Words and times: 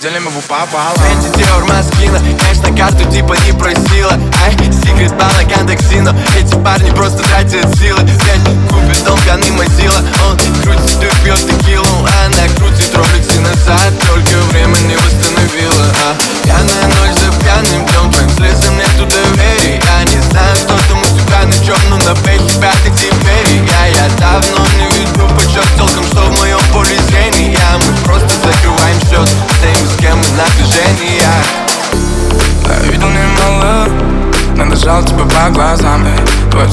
делим 0.00 0.28
его 0.28 0.40
пополам 0.48 0.94
Фэнси 0.96 1.36
Диор 1.36 1.64
Маскина, 1.66 2.18
конечно 2.18 2.74
карту 2.74 3.04
типа 3.10 3.34
не 3.44 3.52
просила. 3.52 4.12
Ай, 4.46 4.56
секрет 4.72 5.14
банок 5.16 5.58
Андексино 5.58 6.16
Эти 6.38 6.54
парни 6.62 6.90
просто 6.90 7.22
тратят 7.24 7.66
силы 7.76 8.00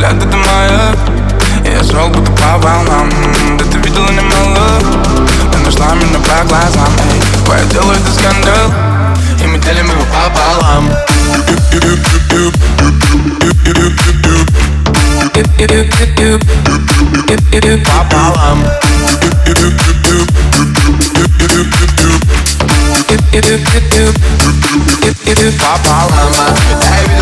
взгляд 0.00 0.16
это 0.16 0.36
моя 0.36 0.94
я 1.62 1.84
шел 1.84 2.08
будто 2.08 2.32
по 2.32 2.58
волнам 2.58 3.10
Да 3.58 3.64
ты 3.66 3.78
видела 3.78 4.10
немало. 4.10 4.80
Ты 5.52 5.58
нашла 5.58 5.94
меня 5.94 6.18
по 6.18 6.48
глазам 6.48 6.88
эй. 7.12 7.20
Твое 7.44 7.64
дело 7.66 7.92
это 7.92 8.10
скандал. 8.10 8.72
И 9.42 9.46
мы 9.46 9.58
делим 9.58 9.90
его 9.90 10.04
пополам. 10.06 10.88
Пополам. 17.84 18.64
Пополам. 25.60 26.24
Я 27.06 27.19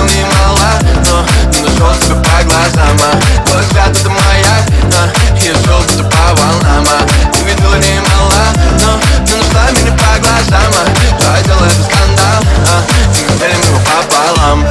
пополам. 14.02 14.64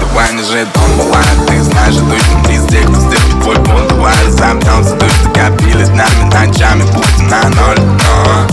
Давай 0.00 0.32
не 0.32 0.42
же 0.42 0.66
дом 0.74 0.96
бывает, 0.98 1.46
ты 1.46 1.62
знаешь, 1.62 1.94
идущим 1.94 2.42
везде, 2.48 2.82
кто 2.82 2.94
стерпит 3.00 3.40
твой 3.42 3.56
пол 3.56 3.80
Давай 3.88 4.14
разобьемся, 4.26 4.94
дождь 4.96 5.32
копились 5.34 5.88
нами 5.88 6.24
ночами, 6.32 6.82
будто 6.82 7.22
на 7.22 7.42
ноль 7.50 7.80
Но. 7.80 8.46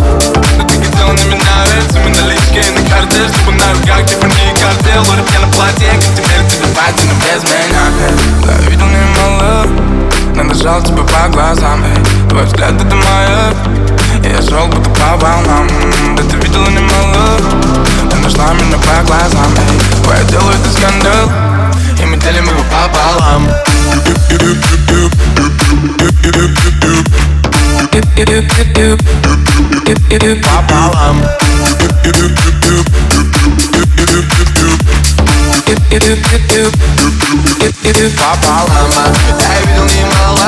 Ты 0.67 0.84
хотела 0.84 1.12
на 1.12 1.23
меня 1.25 1.66
ведь, 1.75 1.94
мы 1.94 2.09
налички 2.09 2.64
на 2.72 2.89
карте 2.89 3.28
Чтобы 3.28 3.58
на 3.58 3.73
руках 3.73 4.06
ты 4.06 4.28
не 4.28 4.59
картел, 4.59 5.03
лорик 5.08 5.30
я 5.34 5.39
на 5.39 5.47
платье 5.53 5.89
Как 5.92 6.16
теперь 6.16 6.47
тебе 6.50 6.67
пойти, 6.73 7.08
но 7.08 7.14
без 7.25 7.44
меня. 7.44 7.84
Да, 8.45 8.69
видел 8.69 8.88
немало, 8.88 9.67
надо 10.36 10.56
жал 10.56 10.81
тебя 10.81 11.03
по 11.03 11.30
глазам. 11.30 11.84
Твой 12.30 12.45
взгляд 12.45 12.73
это 12.73 12.95
моя, 12.95 13.53
я 14.23 14.42
шел 14.42 14.67
будто 14.67 14.89
по 14.92 15.17
волнам 15.17 15.67
пополам. 22.92 23.47
Пополам. 30.42 31.22
Пополам. 38.17 39.02
Я 39.40 39.62
видел 39.62 39.85
немало, 39.85 40.41